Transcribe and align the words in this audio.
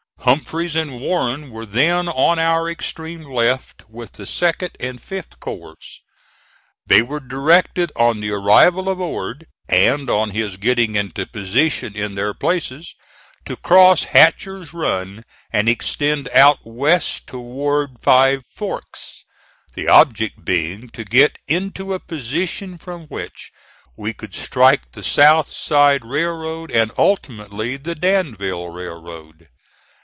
Humphreys 0.23 0.75
and 0.75 1.01
Warren 1.01 1.49
were 1.49 1.65
then 1.65 2.07
on 2.07 2.37
our 2.39 2.69
extreme 2.69 3.23
left 3.23 3.89
with 3.89 4.11
the 4.13 4.23
2d 4.25 4.75
and 4.79 4.99
5th 5.01 5.39
corps. 5.39 5.99
They 6.85 7.01
were 7.01 7.19
directed 7.19 7.91
on 7.95 8.21
the 8.21 8.29
arrival 8.31 8.87
of 8.87 9.01
Ord, 9.01 9.47
and 9.67 10.09
on 10.11 10.29
his 10.29 10.57
getting 10.57 10.95
into 10.95 11.25
position 11.25 11.95
in 11.95 12.13
their 12.15 12.35
places, 12.35 12.93
to 13.45 13.57
cross 13.57 14.03
Hatcher's 14.03 14.73
Run 14.75 15.25
and 15.51 15.67
extend 15.67 16.29
out 16.29 16.59
west 16.63 17.25
toward 17.27 17.97
Five 18.03 18.45
Forks, 18.45 19.25
the 19.73 19.87
object 19.89 20.45
being 20.45 20.89
to 20.91 21.03
get 21.03 21.39
into 21.47 21.93
a 21.95 21.99
position 21.99 22.77
from 22.77 23.07
which 23.07 23.51
we 23.97 24.13
could 24.13 24.35
strike 24.35 24.91
the 24.91 25.03
South 25.03 25.49
Side 25.51 26.05
Railroad 26.05 26.69
and 26.71 26.91
ultimately 26.99 27.75
the 27.75 27.95
Danville 27.95 28.69
Railroad. 28.69 29.47